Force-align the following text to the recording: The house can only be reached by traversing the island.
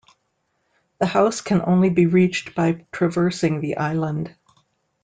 The 0.97 1.05
house 1.05 1.41
can 1.41 1.61
only 1.63 1.91
be 1.91 2.07
reached 2.07 2.55
by 2.55 2.87
traversing 2.91 3.61
the 3.61 3.77
island. 3.77 4.35